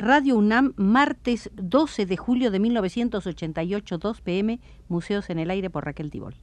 Radio 0.00 0.36
UNAM, 0.36 0.74
martes 0.76 1.50
12 1.54 2.06
de 2.06 2.16
julio 2.16 2.52
de 2.52 2.60
1988, 2.60 3.98
2 3.98 4.20
pm, 4.20 4.60
Museos 4.86 5.28
en 5.28 5.40
el 5.40 5.50
Aire 5.50 5.70
por 5.70 5.84
Raquel 5.84 6.12
Tibol. 6.12 6.36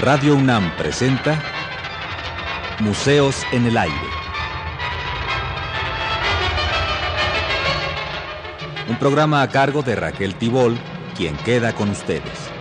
Radio 0.00 0.34
UNAM 0.34 0.76
presenta 0.76 1.40
Museos 2.80 3.44
en 3.52 3.66
el 3.66 3.76
Aire. 3.76 3.94
Un 8.88 8.96
programa 8.96 9.42
a 9.42 9.48
cargo 9.48 9.82
de 9.84 9.94
Raquel 9.94 10.34
Tibol, 10.34 10.76
quien 11.16 11.36
queda 11.36 11.72
con 11.72 11.90
ustedes. 11.90 12.59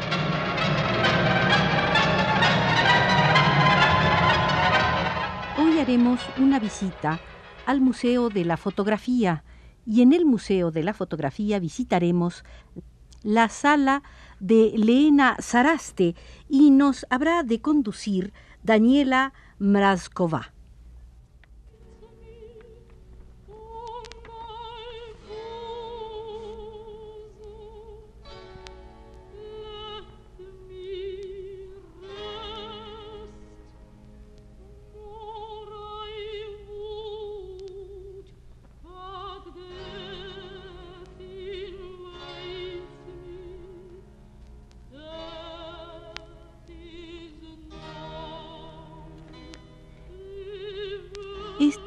Haremos 5.89 6.21
una 6.37 6.59
visita 6.59 7.19
al 7.65 7.81
Museo 7.81 8.29
de 8.29 8.45
la 8.45 8.57
Fotografía 8.57 9.43
y 9.87 10.03
en 10.03 10.13
el 10.13 10.23
Museo 10.23 10.69
de 10.69 10.83
la 10.83 10.93
Fotografía 10.93 11.57
visitaremos 11.57 12.43
la 13.23 13.49
sala 13.49 14.03
de 14.39 14.73
Leena 14.75 15.35
Saraste 15.39 16.13
y 16.47 16.69
nos 16.69 17.07
habrá 17.09 17.41
de 17.41 17.59
conducir 17.59 18.33
Daniela 18.61 19.33
Mrazkova. 19.57 20.53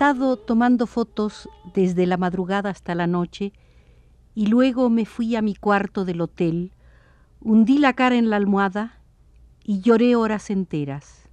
Estado 0.03 0.37
tomando 0.37 0.89
fotos 0.89 1.49
desde 1.75 2.07
la 2.07 2.17
madrugada 2.17 2.71
hasta 2.71 2.97
la 2.97 3.07
noche 3.07 3.53
y 4.35 4.49
luego 4.49 4.91
me 4.91 5.07
fui 5.07 5.37
a 5.37 5.43
mi 5.43 5.55
cuarto 5.55 6.05
del 6.05 6.23
hotel, 6.23 6.73
hundí 7.41 7.79
la 7.79 7.93
cara 7.93 8.17
en 8.17 8.29
la 8.29 8.35
almohada 8.35 8.99
y 9.63 9.81
lloré 9.81 10.17
horas 10.17 10.51
enteras. 10.51 11.29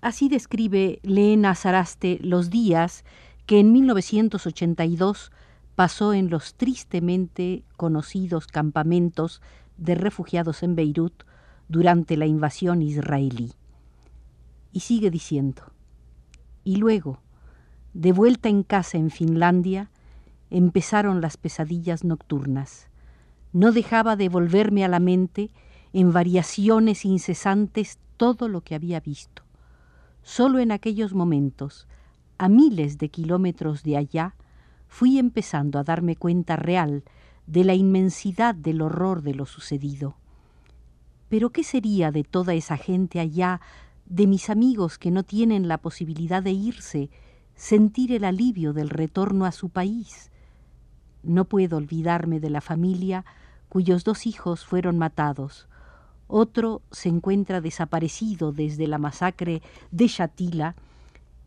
Así 0.00 0.30
describe 0.30 0.98
Leena 1.02 1.54
Saraste 1.54 2.18
los 2.22 2.48
días 2.48 3.04
que 3.44 3.60
en 3.60 3.70
1982 3.72 5.30
pasó 5.74 6.14
en 6.14 6.30
los 6.30 6.54
tristemente 6.54 7.64
conocidos 7.76 8.46
campamentos 8.46 9.42
de 9.76 9.94
refugiados 9.94 10.62
en 10.62 10.74
Beirut 10.74 11.24
durante 11.68 12.16
la 12.16 12.24
invasión 12.24 12.80
israelí. 12.80 13.52
Y 14.72 14.80
sigue 14.80 15.10
diciendo, 15.10 15.64
y 16.64 16.76
luego, 16.76 17.21
de 17.94 18.12
vuelta 18.12 18.48
en 18.48 18.62
casa 18.62 18.98
en 18.98 19.10
Finlandia, 19.10 19.90
empezaron 20.50 21.20
las 21.20 21.36
pesadillas 21.36 22.04
nocturnas. 22.04 22.88
No 23.52 23.72
dejaba 23.72 24.16
de 24.16 24.28
volverme 24.28 24.84
a 24.84 24.88
la 24.88 25.00
mente 25.00 25.50
en 25.92 26.12
variaciones 26.12 27.04
incesantes 27.04 27.98
todo 28.16 28.48
lo 28.48 28.62
que 28.62 28.74
había 28.74 29.00
visto. 29.00 29.42
Solo 30.22 30.58
en 30.58 30.72
aquellos 30.72 31.14
momentos, 31.14 31.86
a 32.38 32.48
miles 32.48 32.98
de 32.98 33.08
kilómetros 33.08 33.82
de 33.82 33.96
allá, 33.96 34.34
fui 34.88 35.18
empezando 35.18 35.78
a 35.78 35.84
darme 35.84 36.16
cuenta 36.16 36.56
real 36.56 37.02
de 37.46 37.64
la 37.64 37.74
inmensidad 37.74 38.54
del 38.54 38.82
horror 38.82 39.22
de 39.22 39.34
lo 39.34 39.46
sucedido. 39.46 40.16
Pero 41.28 41.50
¿qué 41.50 41.64
sería 41.64 42.12
de 42.12 42.24
toda 42.24 42.54
esa 42.54 42.76
gente 42.76 43.20
allá 43.20 43.60
de 44.06 44.26
mis 44.26 44.50
amigos 44.50 44.98
que 44.98 45.10
no 45.10 45.22
tienen 45.22 45.66
la 45.66 45.78
posibilidad 45.78 46.42
de 46.42 46.52
irse, 46.52 47.10
sentir 47.54 48.12
el 48.12 48.24
alivio 48.24 48.72
del 48.72 48.90
retorno 48.90 49.44
a 49.44 49.52
su 49.52 49.68
país. 49.68 50.30
No 51.22 51.44
puedo 51.44 51.76
olvidarme 51.76 52.40
de 52.40 52.50
la 52.50 52.60
familia 52.60 53.24
cuyos 53.68 54.04
dos 54.04 54.26
hijos 54.26 54.64
fueron 54.64 54.98
matados. 54.98 55.68
Otro 56.26 56.82
se 56.90 57.08
encuentra 57.08 57.60
desaparecido 57.60 58.52
desde 58.52 58.86
la 58.86 58.98
masacre 58.98 59.62
de 59.90 60.08
Shatila 60.08 60.76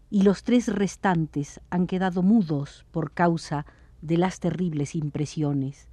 y 0.10 0.22
los 0.22 0.44
tres 0.44 0.68
restantes 0.68 1.60
han 1.70 1.88
quedado 1.88 2.22
mudos 2.22 2.86
por 2.92 3.12
causa 3.12 3.66
de 4.02 4.18
las 4.18 4.40
terribles 4.40 4.96
impresiones. 4.96 5.88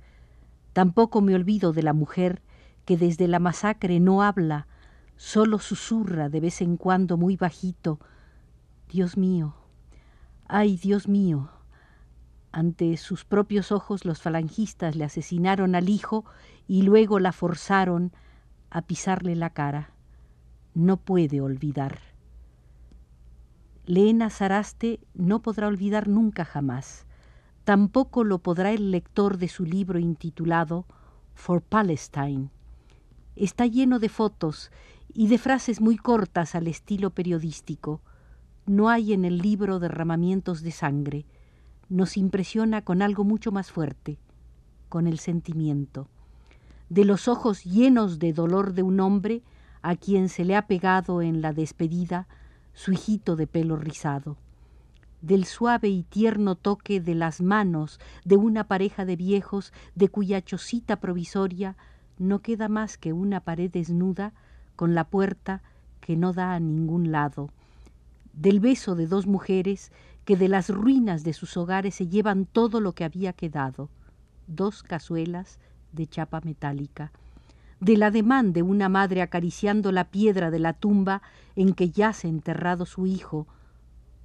Tampoco 0.73 1.21
me 1.21 1.35
olvido 1.35 1.73
de 1.73 1.83
la 1.83 1.93
mujer 1.93 2.43
que 2.85 2.97
desde 2.97 3.29
la 3.29 3.39
masacre 3.39 4.01
no 4.01 4.23
habla, 4.23 4.67
solo 5.17 5.59
susurra 5.59 6.29
de 6.29 6.41
vez 6.41 6.61
en 6.61 6.77
cuando 6.77 7.17
muy 7.17 7.37
bajito, 7.37 7.99
Dios 8.91 9.17
mío, 9.17 9.55
ay 10.53 10.77
Dios 10.77 11.09
mío. 11.09 11.49
Ante 12.53 12.99
sus 12.99 13.25
propios 13.25 13.73
ojos 13.73 14.05
los 14.05 14.21
falangistas 14.21 14.97
le 14.97 15.05
asesinaron 15.05 15.75
al 15.75 15.89
hijo 15.89 16.27
y 16.69 16.83
luego 16.83 17.19
la 17.19 17.33
forzaron 17.33 18.13
a 18.69 18.83
pisarle 18.83 19.35
la 19.35 19.49
cara. 19.49 19.93
No 20.75 20.99
puede 20.99 21.41
olvidar. 21.41 22.01
Lena 23.87 24.29
Saraste 24.29 25.01
no 25.15 25.41
podrá 25.41 25.69
olvidar 25.69 26.07
nunca 26.07 26.45
jamás. 26.45 27.07
Tampoco 27.65 28.23
lo 28.23 28.41
podrá 28.41 28.73
el 28.73 28.91
lector 28.91 29.39
de 29.39 29.49
su 29.49 29.65
libro 29.65 29.99
intitulado 29.99 30.85
For 31.35 31.63
Palestine. 31.63 32.51
Está 33.37 33.67
lleno 33.67 33.99
de 33.99 34.11
fotos 34.11 34.71
y 35.15 35.29
de 35.29 35.39
frases 35.39 35.81
muy 35.81 35.97
cortas 35.97 36.55
al 36.55 36.67
estilo 36.67 37.09
periodístico. 37.09 38.03
No 38.67 38.89
hay 38.89 39.13
en 39.13 39.25
el 39.25 39.39
libro 39.39 39.81
derramamientos 39.81 40.63
de 40.63 40.71
sangre. 40.71 41.27
Nos 41.89 42.17
impresiona 42.17 42.83
con 42.83 43.03
algo 43.03 43.25
mucho 43.25 43.51
más 43.51 43.73
fuerte, 43.73 44.19
con 44.89 45.09
el 45.09 45.19
sentimiento. 45.19 46.09
De 46.89 47.05
los 47.05 47.27
ojos 47.27 47.65
llenos 47.65 48.21
de 48.21 48.33
dolor 48.33 48.73
de 48.73 48.85
un 48.85 49.01
hombre 49.01 49.43
a 49.83 49.97
quien 49.97 50.29
se 50.29 50.45
le 50.45 50.55
ha 50.55 50.69
pegado 50.69 51.23
en 51.23 51.43
la 51.43 51.53
despedida 51.53 52.29
su 52.73 52.93
hijito 52.93 53.35
de 53.35 53.49
pelo 53.49 53.77
rizado. 53.77 54.37
Del 55.23 55.45
suave 55.45 55.89
y 55.89 56.05
tierno 56.05 56.55
toque 56.55 57.01
de 57.01 57.17
las 57.17 57.41
manos 57.41 57.99
de 58.25 58.37
una 58.37 58.69
pareja 58.69 59.05
de 59.05 59.17
viejos 59.17 59.73
de 59.97 60.09
cuya 60.09 60.41
chocita 60.41 61.01
provisoria 61.01 61.77
no 62.19 62.41
queda 62.41 62.69
más 62.69 62.97
que 62.97 63.13
una 63.13 63.41
pared 63.41 63.71
desnuda 63.71 64.33
con 64.77 64.95
la 64.95 65.05
puerta 65.05 65.63
que 66.01 66.17
no 66.17 66.33
da 66.33 66.55
a 66.55 66.61
ningún 66.61 67.13
lado, 67.13 67.51
del 68.33 68.61
beso 68.61 68.95
de 68.95 69.07
dos 69.07 69.27
mujeres 69.27 69.93
que 70.25 70.37
de 70.37 70.49
las 70.49 70.69
ruinas 70.69 71.25
de 71.25 71.33
sus 71.33 71.57
hogares 71.57 71.97
se 71.97 72.09
llevan 72.09 72.47
todo 72.47 72.81
lo 72.81 72.93
que 72.93 73.05
había 73.05 73.33
quedado, 73.33 73.89
dos 74.47 74.83
cazuelas 74.83 75.59
de 75.93 76.07
chapa 76.07 76.41
metálica, 76.43 77.13
del 77.81 78.03
ademán 78.03 78.53
de 78.53 78.63
una 78.63 78.89
madre 78.89 79.23
acariciando 79.23 79.91
la 79.91 80.05
piedra 80.05 80.51
de 80.51 80.61
la 80.61 80.73
tumba 80.73 81.23
en 81.57 81.75
que 81.75 81.91
yace 81.91 82.29
enterrado 82.29 82.87
su 82.87 83.07
hijo. 83.07 83.47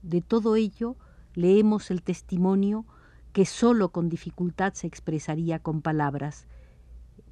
De 0.03 0.22
todo 0.22 0.56
ello 0.56 0.96
leemos 1.34 1.90
el 1.90 2.03
testimonio 2.03 2.85
que 3.34 3.46
sólo 3.46 3.90
con 3.90 4.09
dificultad 4.09 4.73
se 4.73 4.88
expresaría 4.88 5.59
con 5.59 5.81
palabras, 5.81 6.47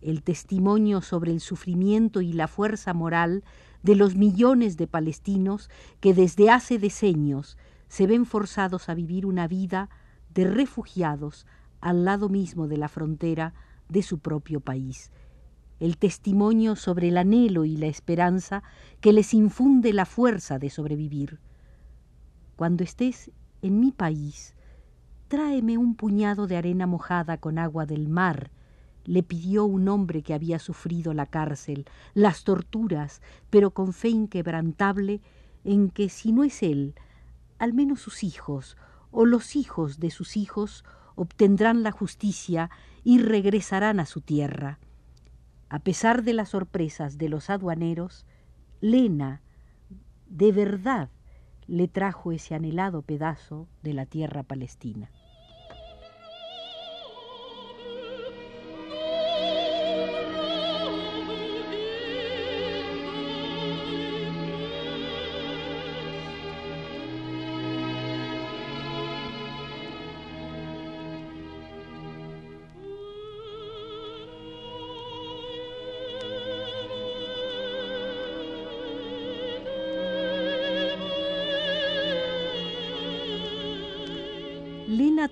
el 0.05 0.21
testimonio 0.21 1.01
sobre 1.01 1.31
el 1.31 1.39
sufrimiento 1.39 2.21
y 2.21 2.31
la 2.31 2.47
fuerza 2.47 2.93
moral 2.93 3.43
de 3.81 3.95
los 3.95 4.15
millones 4.15 4.77
de 4.77 4.87
palestinos 4.87 5.69
que 5.99 6.13
desde 6.13 6.49
hace 6.49 6.77
decenios 6.77 7.57
se 7.87 8.05
ven 8.07 8.25
forzados 8.25 8.87
a 8.87 8.93
vivir 8.93 9.25
una 9.25 9.47
vida 9.47 9.89
de 10.33 10.45
refugiados 10.45 11.47
al 11.81 12.05
lado 12.05 12.29
mismo 12.29 12.67
de 12.67 12.77
la 12.77 12.87
frontera 12.87 13.53
de 13.89 14.03
su 14.03 14.19
propio 14.19 14.59
país. 14.59 15.11
El 15.79 15.97
testimonio 15.97 16.75
sobre 16.75 17.09
el 17.09 17.17
anhelo 17.17 17.65
y 17.65 17.75
la 17.75 17.87
esperanza 17.87 18.63
que 19.01 19.11
les 19.11 19.33
infunde 19.33 19.91
la 19.91 20.05
fuerza 20.05 20.59
de 20.59 20.69
sobrevivir. 20.69 21.39
Cuando 22.55 22.83
estés 22.83 23.31
en 23.61 23.79
mi 23.79 23.91
país, 23.91 24.55
tráeme 25.27 25.77
un 25.77 25.95
puñado 25.95 26.47
de 26.47 26.57
arena 26.57 26.87
mojada 26.87 27.37
con 27.37 27.57
agua 27.57 27.85
del 27.85 28.07
mar, 28.07 28.51
le 29.05 29.23
pidió 29.23 29.65
un 29.65 29.87
hombre 29.87 30.21
que 30.21 30.33
había 30.33 30.59
sufrido 30.59 31.13
la 31.13 31.25
cárcel, 31.25 31.85
las 32.13 32.43
torturas, 32.43 33.21
pero 33.49 33.71
con 33.71 33.93
fe 33.93 34.09
inquebrantable 34.09 35.21
en 35.63 35.89
que 35.89 36.09
si 36.09 36.31
no 36.31 36.43
es 36.43 36.61
él, 36.63 36.95
al 37.57 37.73
menos 37.73 38.01
sus 38.01 38.23
hijos 38.23 38.77
o 39.11 39.25
los 39.25 39.55
hijos 39.55 39.99
de 39.99 40.11
sus 40.11 40.35
hijos 40.37 40.83
obtendrán 41.15 41.83
la 41.83 41.91
justicia 41.91 42.69
y 43.03 43.19
regresarán 43.19 43.99
a 43.99 44.05
su 44.05 44.21
tierra. 44.21 44.79
A 45.69 45.79
pesar 45.79 46.23
de 46.23 46.33
las 46.33 46.49
sorpresas 46.49 47.17
de 47.17 47.29
los 47.29 47.49
aduaneros, 47.49 48.25
Lena, 48.81 49.41
de 50.27 50.51
verdad, 50.51 51.09
le 51.67 51.87
trajo 51.87 52.31
ese 52.31 52.55
anhelado 52.55 53.01
pedazo 53.01 53.67
de 53.81 53.93
la 53.93 54.05
tierra 54.05 54.43
palestina. 54.43 55.09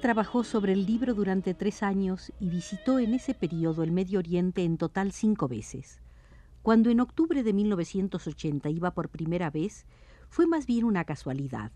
Trabajó 0.01 0.43
sobre 0.43 0.73
el 0.73 0.85
libro 0.85 1.13
durante 1.13 1.53
tres 1.53 1.81
años 1.81 2.33
y 2.39 2.49
visitó 2.49 2.99
en 2.99 3.13
ese 3.13 3.33
periodo 3.33 3.83
el 3.83 3.91
Medio 3.91 4.19
Oriente 4.19 4.63
en 4.63 4.77
total 4.77 5.13
cinco 5.13 5.47
veces. 5.47 6.01
Cuando 6.61 6.89
en 6.89 6.99
octubre 6.99 7.41
de 7.41 7.53
1980 7.53 8.69
iba 8.69 8.91
por 8.91 9.09
primera 9.09 9.49
vez, 9.49 9.85
fue 10.29 10.45
más 10.45 10.65
bien 10.65 10.83
una 10.83 11.05
casualidad. 11.05 11.71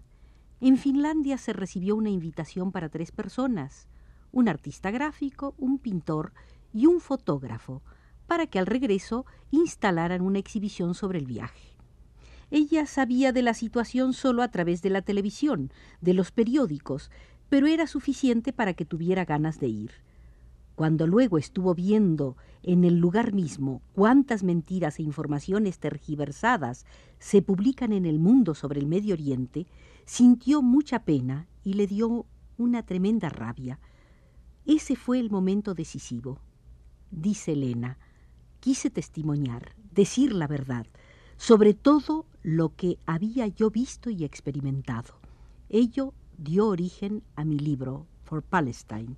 En 0.60 0.78
Finlandia 0.78 1.38
se 1.38 1.54
recibió 1.54 1.96
una 1.96 2.10
invitación 2.10 2.72
para 2.72 2.90
tres 2.90 3.12
personas, 3.12 3.88
un 4.32 4.50
artista 4.50 4.92
gráfico, 4.92 5.56
un 5.58 5.78
pintor 5.78 6.34
y 6.74 6.86
un 6.86 7.00
fotógrafo, 7.00 7.82
para 8.26 8.48
que 8.48 8.60
al 8.60 8.66
regreso 8.66 9.26
instalaran 9.52 10.22
una 10.22 10.40
exhibición 10.40 10.96
sobre 10.96 11.20
el 11.20 11.28
viaje. 11.28 11.78
Ella 12.50 12.86
sabía 12.86 13.32
de 13.32 13.42
la 13.42 13.54
situación 13.54 14.14
solo 14.14 14.42
a 14.42 14.48
través 14.50 14.82
de 14.82 14.90
la 14.90 15.02
televisión, 15.02 15.72
de 16.02 16.14
los 16.14 16.32
periódicos, 16.32 17.12
pero 17.50 17.68
era 17.68 17.88
suficiente 17.88 18.54
para 18.54 18.74
que 18.74 18.86
tuviera 18.86 19.26
ganas 19.26 19.60
de 19.60 19.68
ir. 19.68 19.92
Cuando 20.76 21.08
luego 21.08 21.38
estuvo 21.38 21.74
viendo 21.74 22.38
en 22.62 22.84
el 22.84 23.00
lugar 23.00 23.34
mismo 23.34 23.82
cuántas 23.94 24.44
mentiras 24.44 25.00
e 25.00 25.04
informaciones 25.04 25.80
tergiversadas 25.80 26.86
se 27.18 27.42
publican 27.42 27.94
en 27.94 28.06
el 28.06 28.20
mundo 28.20 28.54
sobre 28.54 28.80
el 28.80 28.86
Medio 28.86 29.16
Oriente, 29.16 29.66
sintió 30.06 30.62
mucha 30.62 31.00
pena 31.00 31.48
y 31.64 31.74
le 31.74 31.88
dio 31.88 32.28
una 32.58 32.84
tremenda 32.84 33.30
rabia. 33.30 33.80
Ese 34.66 34.96
fue 34.96 35.20
el 35.20 35.32
momento 35.32 35.74
decisivo. 35.74 36.42
Dice 37.10 37.54
Elena, 37.54 37.98
quise 38.60 38.90
testimoniar, 38.90 39.76
decir 39.92 40.34
la 40.34 40.46
verdad, 40.46 40.86
sobre 41.38 41.74
todo 41.74 42.26
lo 42.44 42.76
que 42.76 43.00
había 43.06 43.48
yo 43.48 43.72
visto 43.72 44.10
y 44.10 44.24
experimentado. 44.24 45.20
Ello 45.70 46.14
dio 46.38 46.68
origen 46.68 47.24
a 47.36 47.44
mi 47.44 47.58
libro, 47.58 48.06
For 48.24 48.44
Palestine. 48.44 49.16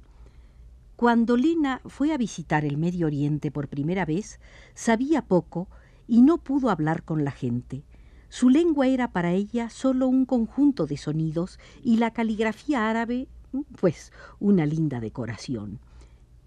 Cuando 0.95 1.37
Lina 1.37 1.81
fue 1.85 2.13
a 2.13 2.17
visitar 2.17 2.65
el 2.65 2.77
Medio 2.77 3.07
Oriente 3.07 3.51
por 3.51 3.67
primera 3.67 4.05
vez, 4.05 4.39
sabía 4.73 5.21
poco 5.21 5.67
y 6.07 6.21
no 6.21 6.37
pudo 6.37 6.69
hablar 6.69 7.03
con 7.03 7.23
la 7.23 7.31
gente. 7.31 7.83
Su 8.29 8.49
lengua 8.49 8.87
era 8.87 9.11
para 9.11 9.31
ella 9.31 9.69
solo 9.69 10.07
un 10.07 10.25
conjunto 10.25 10.85
de 10.85 10.97
sonidos 10.97 11.59
y 11.83 11.97
la 11.97 12.11
caligrafía 12.11 12.89
árabe, 12.89 13.27
pues, 13.79 14.11
una 14.39 14.65
linda 14.65 14.99
decoración. 14.99 15.79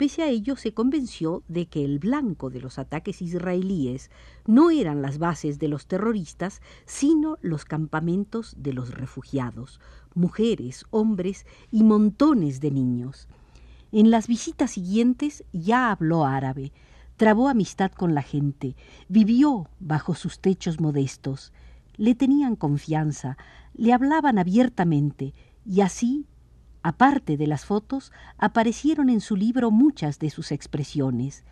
Pese 0.02 0.24
a 0.24 0.28
ello, 0.28 0.56
se 0.56 0.74
convenció 0.74 1.44
de 1.46 1.66
que 1.66 1.84
el 1.84 2.00
blanco 2.00 2.50
de 2.50 2.60
los 2.60 2.80
ataques 2.80 3.22
israelíes 3.22 4.10
no 4.46 4.72
eran 4.72 5.00
las 5.00 5.18
bases 5.18 5.60
de 5.60 5.68
los 5.68 5.86
terroristas, 5.86 6.60
sino 6.86 7.38
los 7.40 7.64
campamentos 7.64 8.56
de 8.58 8.72
los 8.72 8.90
refugiados, 8.90 9.80
mujeres, 10.16 10.86
hombres 10.90 11.46
y 11.70 11.84
montones 11.84 12.58
de 12.58 12.72
niños. 12.72 13.28
En 13.92 14.10
las 14.10 14.26
visitas 14.26 14.72
siguientes 14.72 15.44
ya 15.52 15.92
habló 15.92 16.24
árabe, 16.24 16.72
trabó 17.16 17.48
amistad 17.48 17.92
con 17.92 18.12
la 18.12 18.22
gente, 18.22 18.74
vivió 19.08 19.68
bajo 19.78 20.16
sus 20.16 20.40
techos 20.40 20.80
modestos, 20.80 21.52
le 21.96 22.16
tenían 22.16 22.56
confianza, 22.56 23.36
le 23.72 23.92
hablaban 23.92 24.40
abiertamente, 24.40 25.32
y 25.64 25.80
así, 25.80 26.26
aparte 26.82 27.36
de 27.36 27.46
las 27.46 27.64
fotos, 27.64 28.12
aparecieron 28.38 29.08
en 29.08 29.20
su 29.20 29.36
libro 29.36 29.70
muchas 29.70 30.18
de 30.18 30.30
sus 30.30 30.52
expresiones. 30.52 31.44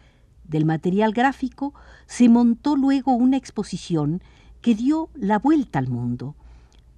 Del 0.44 0.64
material 0.64 1.12
gráfico 1.12 1.74
se 2.06 2.28
montó 2.28 2.76
luego 2.76 3.12
una 3.12 3.36
exposición 3.36 4.22
que 4.60 4.74
dio 4.74 5.08
la 5.14 5.38
vuelta 5.38 5.78
al 5.78 5.88
mundo. 5.88 6.34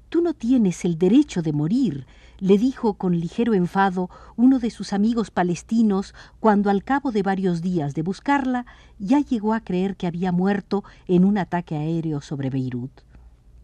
Tú 0.08 0.20
no 0.20 0.34
tienes 0.34 0.84
el 0.84 0.98
derecho 0.98 1.42
de 1.42 1.52
morir, 1.52 2.06
le 2.38 2.58
dijo 2.58 2.94
con 2.94 3.18
ligero 3.18 3.54
enfado 3.54 4.10
uno 4.36 4.58
de 4.58 4.70
sus 4.70 4.92
amigos 4.92 5.30
palestinos 5.30 6.14
cuando 6.40 6.70
al 6.70 6.82
cabo 6.82 7.12
de 7.12 7.22
varios 7.22 7.62
días 7.62 7.94
de 7.94 8.02
buscarla 8.02 8.66
ya 8.98 9.20
llegó 9.20 9.54
a 9.54 9.60
creer 9.60 9.96
que 9.96 10.06
había 10.06 10.32
muerto 10.32 10.82
en 11.06 11.24
un 11.24 11.38
ataque 11.38 11.76
aéreo 11.76 12.20
sobre 12.20 12.50
Beirut. 12.50 12.90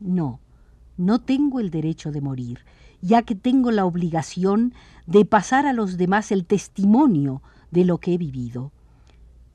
No, 0.00 0.40
no 0.96 1.20
tengo 1.20 1.60
el 1.60 1.70
derecho 1.70 2.12
de 2.12 2.20
morir, 2.20 2.60
ya 3.00 3.22
que 3.22 3.34
tengo 3.34 3.70
la 3.70 3.84
obligación 3.84 4.74
de 5.06 5.24
pasar 5.24 5.66
a 5.66 5.72
los 5.72 5.96
demás 5.96 6.32
el 6.32 6.44
testimonio 6.44 7.42
de 7.70 7.84
lo 7.84 7.98
que 7.98 8.14
he 8.14 8.18
vivido. 8.18 8.72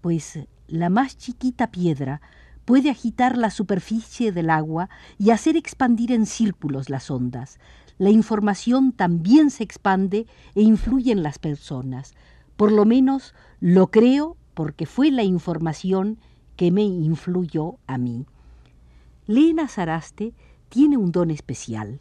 Pues 0.02 0.40
la 0.68 0.90
más 0.90 1.18
chiquita 1.18 1.72
piedra 1.72 2.22
puede 2.66 2.90
agitar 2.90 3.38
la 3.38 3.50
superficie 3.50 4.32
del 4.32 4.50
agua 4.50 4.90
y 5.18 5.32
hacer 5.32 5.58
expandir 5.58 6.12
en 6.12 6.26
círculos 6.26 6.90
las 6.90 7.12
ondas. 7.12 7.60
La 7.98 8.10
información 8.10 8.92
también 8.92 9.50
se 9.50 9.64
expande 9.64 10.26
e 10.56 10.62
influye 10.62 11.12
en 11.12 11.24
las 11.24 11.40
personas. 11.40 12.14
Por 12.56 12.72
lo 12.72 12.86
menos 12.86 13.34
lo 13.60 13.92
creo 13.92 14.38
porque 14.54 14.86
fue 14.86 15.12
la 15.12 15.24
información 15.24 16.18
que 16.56 16.72
me 16.72 16.84
influyó 16.84 17.78
a 17.88 17.98
mí. 17.98 18.26
Lena 19.28 19.68
Saraste 19.68 20.34
tiene 20.70 20.98
un 20.98 21.12
don 21.12 21.32
especial. 21.32 22.00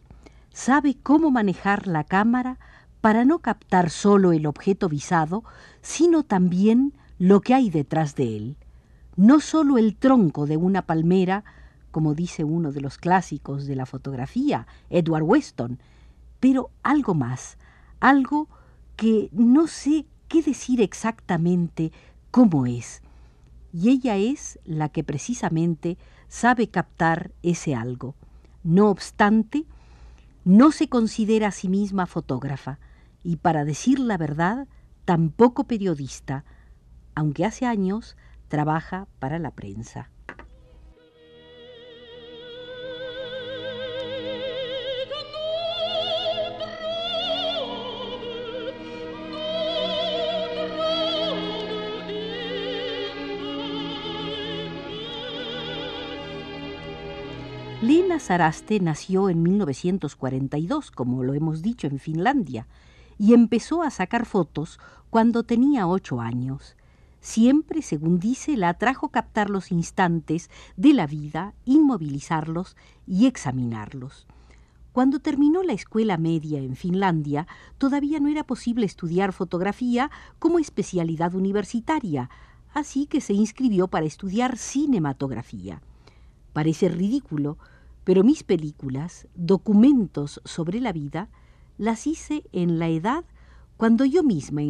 Sabe 0.53 0.97
cómo 1.03 1.31
manejar 1.31 1.87
la 1.87 2.05
cámara 2.05 2.59
para 3.01 3.25
no 3.25 3.41
captar 3.41 3.91
solo 3.91 4.33
el 4.33 4.47
objeto 4.47 4.89
visado, 4.89 5.45
sino 5.81 6.23
también 6.23 6.93
lo 7.19 7.41
que 7.41 7.55
hay 7.55 7.71
detrás 7.71 8.15
de 8.15 8.37
él 8.37 8.57
no 9.17 9.41
sólo 9.41 9.79
el 9.79 9.97
tronco 9.97 10.47
de 10.47 10.57
una 10.57 10.83
palmera, 10.83 11.45
como 11.91 12.15
dice 12.15 12.45
uno 12.45 12.73
de 12.73 12.81
los 12.81 12.99
clásicos 12.99 13.67
de 13.67 13.77
la 13.77 13.87
fotografía, 13.87 14.67
Edward 14.91 15.25
Weston, 15.25 15.79
pero 16.41 16.71
algo 16.83 17.15
más, 17.15 17.59
algo 18.01 18.49
que 18.97 19.29
no 19.33 19.67
sé 19.67 20.07
qué 20.29 20.43
decir 20.43 20.81
exactamente 20.81 21.93
cómo 22.31 22.67
es. 22.67 23.03
Y 23.73 23.91
ella 23.91 24.17
es 24.17 24.59
la 24.65 24.89
que 24.89 25.05
precisamente 25.05 25.99
sabe 26.29 26.69
captar 26.69 27.33
ese 27.43 27.75
algo. 27.75 28.15
No 28.65 28.89
obstante, 28.89 29.65
no 30.45 30.73
se 30.73 30.89
considera 30.89 31.49
a 31.49 31.53
sí 31.53 31.69
misma 31.69 32.07
fotógrafa 32.07 32.79
y, 33.23 33.37
para 33.37 33.65
decir 33.65 33.99
la 33.99 34.17
verdad, 34.17 34.67
tampoco 35.05 35.65
periodista, 35.65 36.45
aunque 37.15 37.45
hace 37.45 37.67
años 37.67 38.17
trabaja 38.49 39.09
para 39.19 39.39
la 39.39 39.53
prensa. 39.53 40.11
Saraste 58.23 58.79
nació 58.79 59.29
en 59.31 59.43
1942, 59.43 60.93
como 60.93 61.25
lo 61.25 61.35
hemos 61.35 61.61
dicho, 61.61 61.89
en 61.89 61.99
Finlandia, 61.99 62.69
y 63.19 63.35
empezó 63.35 63.83
a 63.83 63.91
sacar 63.91 64.27
fotos 64.27 64.79
cuando 65.11 65.43
tenía 65.43 65.89
ocho 65.89 66.21
años. 66.21 66.77
Siempre, 67.21 67.83
según 67.83 68.21
dice, 68.21 68.57
la 68.57 68.69
atrajo 68.69 69.09
captar 69.09 69.51
los 69.51 69.73
instantes 69.73 70.51
de 70.77 70.93
la 70.93 71.09
vida, 71.09 71.55
inmovilizarlos 71.65 72.77
y 73.09 73.27
examinarlos. 73.27 74.29
Cuando 74.93 75.19
terminó 75.19 75.65
la 75.65 75.73
escuela 75.73 76.17
media 76.17 76.61
en 76.61 76.77
Finlandia, 76.77 77.49
todavía 77.77 78.21
no 78.21 78.29
era 78.29 78.45
posible 78.45 78.87
estudiar 78.87 79.33
fotografía 79.33 80.13
como 80.39 80.61
especialidad 80.61 81.35
universitaria, 81.35 82.31
así 82.73 83.07
que 83.07 83.21
se 83.21 83.35
inscribió 83.35 83.89
para 83.89 84.07
estudiar 84.07 84.59
cinematografía. 84.59 85.83
Parece 86.53 86.89
ridículo, 86.89 87.59
pero 88.05 88.25
mis 88.25 88.43
películas, 88.43 89.29
documentos 89.35 90.41
sobre 90.45 90.81
la 90.81 90.93
vida, 90.93 91.29
las 91.79 92.07
hice 92.07 92.45
en 92.53 92.79
la 92.79 92.89
edad 92.89 93.25
cuando 93.77 94.05
yo 94.05 94.23
misma, 94.23 94.63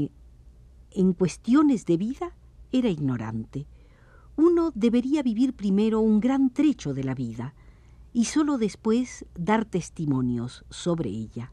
en 0.90 1.12
cuestiones 1.12 1.84
de 1.86 1.96
vida, 1.96 2.36
era 2.72 2.88
ignorante. 2.88 3.66
uno 4.36 4.72
debería 4.74 5.22
vivir 5.22 5.54
primero 5.54 6.00
un 6.00 6.18
gran 6.18 6.50
trecho 6.50 6.94
de 6.94 7.04
la 7.04 7.14
vida 7.14 7.54
y 8.14 8.24
sólo 8.24 8.58
después 8.58 9.26
dar 9.34 9.64
testimonios 9.64 10.64
sobre 10.70 11.10
ella. 11.10 11.52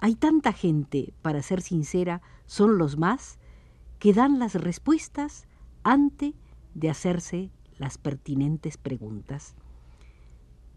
Hay 0.00 0.14
tanta 0.14 0.52
gente, 0.52 1.12
para 1.22 1.42
ser 1.42 1.60
sincera, 1.60 2.22
son 2.46 2.78
los 2.78 2.98
más, 2.98 3.38
que 3.98 4.12
dan 4.12 4.38
las 4.38 4.54
respuestas 4.54 5.46
antes 5.82 6.34
de 6.74 6.90
hacerse 6.90 7.50
las 7.78 7.98
pertinentes 7.98 8.76
preguntas. 8.76 9.56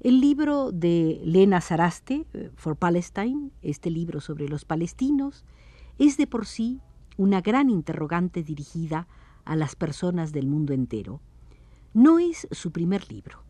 El 0.03 0.19
libro 0.19 0.71
de 0.71 1.21
Lena 1.23 1.61
Saraste, 1.61 2.25
eh, 2.33 2.49
For 2.55 2.75
Palestine, 2.75 3.51
este 3.61 3.91
libro 3.91 4.19
sobre 4.19 4.49
los 4.49 4.65
palestinos, 4.65 5.45
es 5.99 6.17
de 6.17 6.25
por 6.25 6.47
sí 6.47 6.79
una 7.17 7.41
gran 7.41 7.69
interrogante 7.69 8.41
dirigida 8.41 9.07
a 9.45 9.55
las 9.55 9.75
personas 9.75 10.31
del 10.31 10.47
mundo 10.47 10.73
entero. 10.73 11.21
No 11.93 12.17
es 12.17 12.47
su 12.49 12.71
primer 12.71 13.11
libro. 13.11 13.43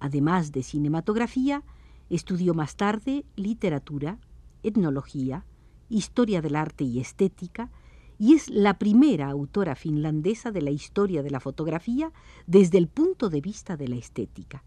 Además 0.00 0.50
de 0.50 0.64
cinematografía, 0.64 1.62
estudió 2.10 2.52
más 2.52 2.74
tarde 2.74 3.24
literatura, 3.36 4.18
etnología, 4.64 5.44
historia 5.88 6.42
del 6.42 6.56
arte 6.56 6.82
y 6.82 6.98
estética, 6.98 7.70
y 8.18 8.34
es 8.34 8.50
la 8.50 8.76
primera 8.76 9.30
autora 9.30 9.76
finlandesa 9.76 10.50
de 10.50 10.62
la 10.62 10.72
historia 10.72 11.22
de 11.22 11.30
la 11.30 11.38
fotografía 11.38 12.10
desde 12.48 12.78
el 12.78 12.88
punto 12.88 13.30
de 13.30 13.40
vista 13.40 13.76
de 13.76 13.86
la 13.86 13.94
estética 13.94 14.64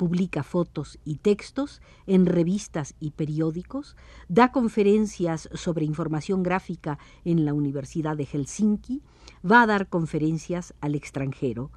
publica 0.00 0.42
fotos 0.42 0.98
y 1.04 1.16
textos 1.16 1.82
en 2.06 2.24
revistas 2.24 2.94
y 3.00 3.10
periódicos, 3.10 3.96
da 4.28 4.50
conferencias 4.50 5.50
sobre 5.52 5.84
información 5.84 6.42
gráfica 6.42 6.98
en 7.26 7.44
la 7.44 7.52
Universidad 7.52 8.16
de 8.16 8.24
Helsinki, 8.24 9.02
va 9.44 9.60
a 9.60 9.66
dar 9.66 9.90
conferencias 9.90 10.72
al 10.80 10.94
extranjero. 10.94 11.70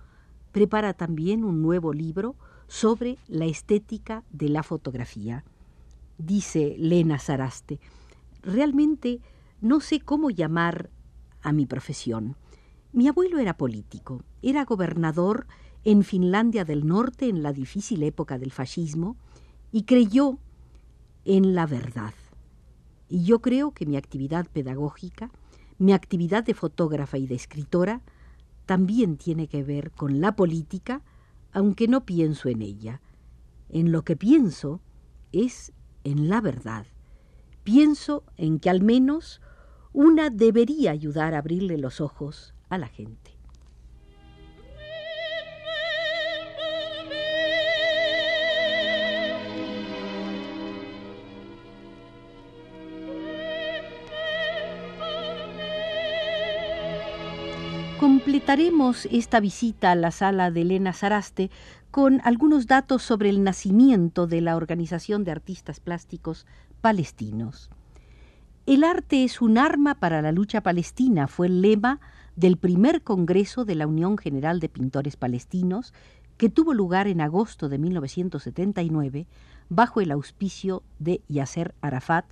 Prepara 0.53 0.93
también 0.93 1.43
un 1.43 1.61
nuevo 1.61 1.91
libro 1.91 2.37
sobre 2.67 3.17
la 3.27 3.43
estética 3.43 4.23
de 4.31 4.47
la 4.47 4.63
fotografía. 4.63 5.43
Dice 6.17 6.77
Lena 6.79 7.19
Saraste, 7.19 7.81
realmente 8.41 9.19
no 9.59 9.81
sé 9.81 9.99
cómo 9.99 10.29
llamar 10.29 10.89
a 11.41 11.51
mi 11.51 11.65
profesión. 11.65 12.37
Mi 12.93 13.09
abuelo 13.09 13.37
era 13.39 13.57
político, 13.57 14.23
era 14.41 14.63
gobernador 14.63 15.45
en 15.83 16.03
Finlandia 16.03 16.65
del 16.65 16.87
Norte 16.87 17.27
en 17.27 17.43
la 17.43 17.53
difícil 17.53 18.03
época 18.03 18.37
del 18.37 18.51
fascismo 18.51 19.17
y 19.71 19.83
creyó 19.83 20.37
en 21.25 21.55
la 21.55 21.65
verdad. 21.65 22.13
Y 23.09 23.23
yo 23.23 23.41
creo 23.41 23.71
que 23.71 23.85
mi 23.85 23.97
actividad 23.97 24.47
pedagógica, 24.47 25.29
mi 25.77 25.93
actividad 25.93 26.43
de 26.43 26.53
fotógrafa 26.53 27.17
y 27.17 27.27
de 27.27 27.35
escritora, 27.35 28.01
también 28.65 29.17
tiene 29.17 29.47
que 29.47 29.63
ver 29.63 29.91
con 29.91 30.21
la 30.21 30.35
política, 30.35 31.01
aunque 31.51 31.87
no 31.87 32.05
pienso 32.05 32.49
en 32.49 32.61
ella. 32.61 33.01
En 33.69 33.91
lo 33.91 34.03
que 34.03 34.15
pienso 34.15 34.79
es 35.31 35.73
en 36.03 36.29
la 36.29 36.39
verdad. 36.39 36.85
Pienso 37.63 38.23
en 38.37 38.59
que 38.59 38.69
al 38.69 38.81
menos 38.81 39.41
una 39.91 40.29
debería 40.29 40.91
ayudar 40.91 41.33
a 41.33 41.39
abrirle 41.39 41.77
los 41.77 42.01
ojos 42.01 42.53
a 42.69 42.77
la 42.77 42.87
gente. 42.87 43.32
Completaremos 58.33 59.07
esta 59.11 59.39
visita 59.39 59.91
a 59.91 59.95
la 59.95 60.09
sala 60.09 60.49
de 60.49 60.61
Elena 60.61 60.91
Saraste 60.91 61.51
con 61.91 62.19
algunos 62.23 62.65
datos 62.65 63.03
sobre 63.03 63.29
el 63.29 63.43
nacimiento 63.43 64.25
de 64.25 64.41
la 64.41 64.55
Organización 64.55 65.23
de 65.23 65.29
Artistas 65.29 65.79
Plásticos 65.79 66.47
Palestinos. 66.81 67.69
El 68.65 68.85
arte 68.85 69.23
es 69.23 69.39
un 69.39 69.59
arma 69.59 69.93
para 69.93 70.23
la 70.23 70.31
lucha 70.31 70.61
palestina, 70.61 71.27
fue 71.27 71.45
el 71.45 71.61
lema 71.61 71.99
del 72.35 72.57
primer 72.57 73.03
Congreso 73.03 73.65
de 73.65 73.75
la 73.75 73.85
Unión 73.85 74.17
General 74.17 74.59
de 74.59 74.67
Pintores 74.67 75.15
Palestinos, 75.15 75.93
que 76.37 76.49
tuvo 76.49 76.73
lugar 76.73 77.07
en 77.07 77.21
agosto 77.21 77.69
de 77.69 77.77
1979 77.77 79.27
bajo 79.69 80.01
el 80.01 80.09
auspicio 80.09 80.81
de 80.97 81.21
Yasser 81.27 81.75
Arafat, 81.81 82.25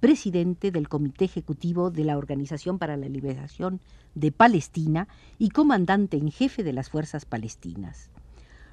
presidente 0.00 0.70
del 0.70 0.88
Comité 0.88 1.26
Ejecutivo 1.26 1.90
de 1.90 2.04
la 2.04 2.18
Organización 2.18 2.78
para 2.78 2.96
la 2.96 3.08
Liberación 3.08 3.80
de 4.14 4.32
Palestina 4.32 5.06
y 5.38 5.50
comandante 5.50 6.16
en 6.16 6.32
jefe 6.32 6.64
de 6.64 6.72
las 6.72 6.88
fuerzas 6.88 7.26
palestinas. 7.26 8.10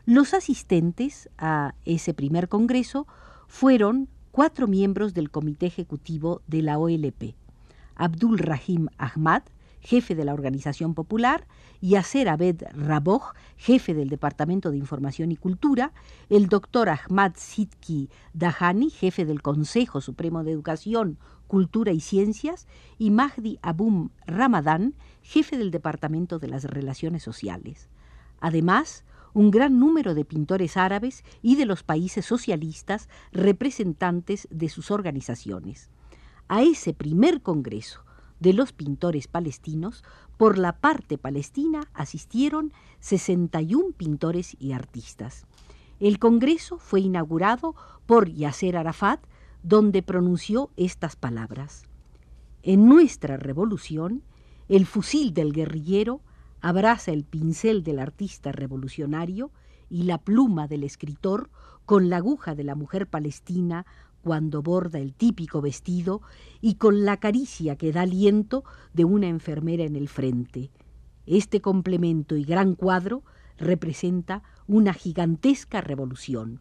Los 0.05 0.33
asistentes 0.33 1.29
a 1.37 1.75
ese 1.83 2.13
primer 2.13 2.47
congreso 2.47 3.07
fueron 3.47 4.07
cuatro 4.31 4.67
miembros 4.67 5.13
del 5.13 5.29
Comité 5.29 5.65
Ejecutivo 5.65 6.41
de 6.47 6.61
la 6.61 6.79
OLP, 6.79 7.35
Abdul 7.95 8.37
Rahim 8.37 8.87
Ahmad, 8.97 9.43
jefe 9.87 10.15
de 10.15 10.25
la 10.25 10.33
Organización 10.33 10.93
Popular, 10.93 11.47
Yasser 11.79 12.27
Abed 12.27 12.63
Raboh, 12.73 13.21
jefe 13.55 13.93
del 13.93 14.09
Departamento 14.09 14.69
de 14.69 14.75
Información 14.75 15.31
y 15.31 15.37
Cultura, 15.37 15.93
el 16.29 16.49
doctor 16.49 16.89
Ahmad 16.89 17.31
Sidki 17.37 18.09
Dahani, 18.33 18.89
jefe 18.89 19.23
del 19.23 19.41
Consejo 19.41 20.01
Supremo 20.01 20.43
de 20.43 20.51
Educación, 20.51 21.17
Cultura 21.47 21.93
y 21.93 22.01
Ciencias, 22.01 22.67
y 22.97 23.11
Mahdi 23.11 23.59
Abum 23.61 24.09
Ramadán, 24.25 24.93
jefe 25.21 25.57
del 25.57 25.71
Departamento 25.71 26.37
de 26.37 26.49
las 26.49 26.65
Relaciones 26.65 27.23
Sociales. 27.23 27.87
Además, 28.41 29.05
un 29.33 29.51
gran 29.51 29.79
número 29.79 30.15
de 30.15 30.25
pintores 30.25 30.75
árabes 30.75 31.23
y 31.41 31.55
de 31.55 31.65
los 31.65 31.83
países 31.83 32.25
socialistas 32.25 33.07
representantes 33.31 34.49
de 34.51 34.67
sus 34.67 34.91
organizaciones. 34.91 35.89
A 36.49 36.61
ese 36.61 36.93
primer 36.93 37.41
Congreso, 37.41 38.03
de 38.39 38.53
los 38.53 38.71
pintores 38.73 39.27
palestinos, 39.27 40.03
por 40.37 40.57
la 40.57 40.73
parte 40.79 41.17
palestina 41.17 41.89
asistieron 41.93 42.71
61 42.99 43.91
pintores 43.95 44.55
y 44.59 44.73
artistas. 44.73 45.45
El 45.99 46.19
Congreso 46.19 46.77
fue 46.77 47.01
inaugurado 47.01 47.75
por 48.05 48.31
Yasser 48.31 48.77
Arafat, 48.77 49.19
donde 49.63 50.03
pronunció 50.03 50.69
estas 50.77 51.15
palabras. 51.15 51.85
En 52.61 52.87
nuestra 52.87 53.37
revolución, 53.37 54.23
el 54.69 54.85
fusil 54.85 55.33
del 55.33 55.53
guerrillero 55.53 56.21
abraza 56.61 57.11
el 57.11 57.23
pincel 57.23 57.83
del 57.83 57.99
artista 57.99 58.51
revolucionario 58.51 59.51
y 59.89 60.03
la 60.03 60.17
pluma 60.17 60.67
del 60.67 60.83
escritor 60.83 61.49
con 61.85 62.09
la 62.09 62.17
aguja 62.17 62.55
de 62.55 62.63
la 62.63 62.75
mujer 62.75 63.07
palestina 63.07 63.85
cuando 64.27 64.61
borda 64.61 64.99
el 64.99 65.13
típico 65.13 65.61
vestido 65.61 66.21
y 66.59 66.75
con 66.75 67.05
la 67.05 67.15
caricia 67.15 67.77
que 67.77 67.93
da 67.93 68.01
aliento 68.01 68.65
de 68.93 69.05
una 69.05 69.29
enfermera 69.29 69.85
en 69.85 69.95
el 69.95 70.09
frente. 70.09 70.69
Este 71.25 71.61
complemento 71.61 72.35
y 72.35 72.43
gran 72.43 72.75
cuadro 72.75 73.23
representa 73.57 74.43
una 74.67 74.93
gigantesca 74.93 75.79
revolución. 75.79 76.59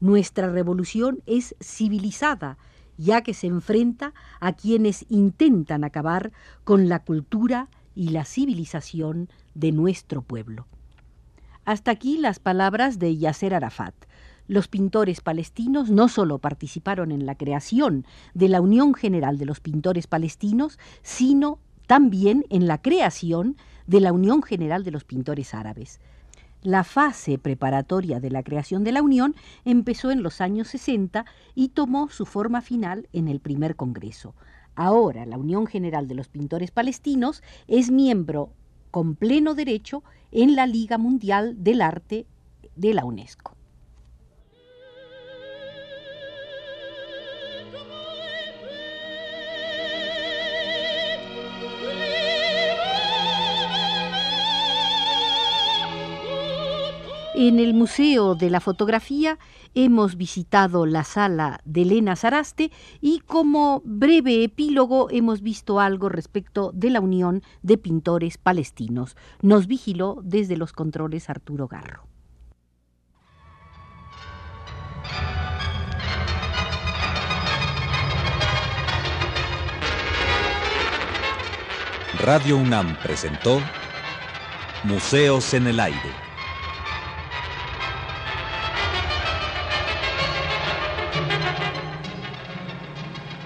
Nuestra 0.00 0.50
revolución 0.50 1.22
es 1.24 1.54
civilizada, 1.60 2.58
ya 2.98 3.20
que 3.22 3.32
se 3.32 3.46
enfrenta 3.46 4.12
a 4.40 4.54
quienes 4.54 5.06
intentan 5.08 5.84
acabar 5.84 6.32
con 6.64 6.88
la 6.88 7.04
cultura 7.04 7.68
y 7.94 8.08
la 8.08 8.24
civilización 8.24 9.28
de 9.54 9.70
nuestro 9.70 10.20
pueblo. 10.20 10.66
Hasta 11.64 11.92
aquí 11.92 12.18
las 12.18 12.40
palabras 12.40 12.98
de 12.98 13.16
Yasser 13.16 13.54
Arafat. 13.54 13.94
Los 14.46 14.68
pintores 14.68 15.22
palestinos 15.22 15.90
no 15.90 16.08
solo 16.08 16.38
participaron 16.38 17.12
en 17.12 17.24
la 17.24 17.34
creación 17.34 18.04
de 18.34 18.48
la 18.48 18.60
Unión 18.60 18.92
General 18.92 19.38
de 19.38 19.46
los 19.46 19.60
Pintores 19.60 20.06
Palestinos, 20.06 20.78
sino 21.02 21.58
también 21.86 22.44
en 22.50 22.66
la 22.66 22.82
creación 22.82 23.56
de 23.86 24.00
la 24.00 24.12
Unión 24.12 24.42
General 24.42 24.84
de 24.84 24.90
los 24.90 25.04
Pintores 25.04 25.54
Árabes. 25.54 25.98
La 26.62 26.84
fase 26.84 27.38
preparatoria 27.38 28.20
de 28.20 28.30
la 28.30 28.42
creación 28.42 28.84
de 28.84 28.92
la 28.92 29.02
Unión 29.02 29.34
empezó 29.64 30.10
en 30.10 30.22
los 30.22 30.42
años 30.42 30.68
60 30.68 31.24
y 31.54 31.68
tomó 31.68 32.10
su 32.10 32.26
forma 32.26 32.60
final 32.60 33.08
en 33.12 33.28
el 33.28 33.40
primer 33.40 33.76
Congreso. 33.76 34.34
Ahora 34.74 35.24
la 35.24 35.38
Unión 35.38 35.66
General 35.66 36.06
de 36.06 36.16
los 36.16 36.28
Pintores 36.28 36.70
Palestinos 36.70 37.42
es 37.66 37.90
miembro 37.90 38.52
con 38.90 39.14
pleno 39.14 39.54
derecho 39.54 40.04
en 40.32 40.54
la 40.54 40.66
Liga 40.66 40.98
Mundial 40.98 41.62
del 41.62 41.80
Arte 41.80 42.26
de 42.76 42.92
la 42.92 43.04
UNESCO. 43.04 43.53
En 57.36 57.58
el 57.58 57.74
Museo 57.74 58.36
de 58.36 58.48
la 58.48 58.60
Fotografía 58.60 59.40
hemos 59.74 60.16
visitado 60.16 60.86
la 60.86 61.02
sala 61.02 61.60
de 61.64 61.82
Elena 61.82 62.14
Saraste 62.14 62.70
y 63.00 63.18
como 63.26 63.82
breve 63.84 64.44
epílogo 64.44 65.08
hemos 65.10 65.42
visto 65.42 65.80
algo 65.80 66.08
respecto 66.08 66.70
de 66.72 66.90
la 66.90 67.00
unión 67.00 67.42
de 67.62 67.76
pintores 67.76 68.38
palestinos. 68.38 69.16
Nos 69.42 69.66
vigiló 69.66 70.20
desde 70.22 70.56
los 70.56 70.72
controles 70.72 71.28
Arturo 71.28 71.66
Garro. 71.66 72.06
Radio 82.20 82.56
UNAM 82.58 82.96
presentó 83.02 83.60
Museos 84.84 85.52
en 85.52 85.66
el 85.66 85.80
Aire. 85.80 86.23